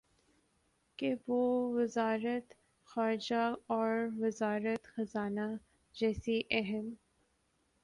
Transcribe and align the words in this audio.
کہ 0.99 1.13
وہ 1.27 1.41
وزارت 1.73 2.53
خارجہ 2.89 3.43
اور 3.67 4.07
وزارت 4.19 4.87
خزانہ 4.87 5.47
جیسی 5.95 6.41
اہم 6.51 6.89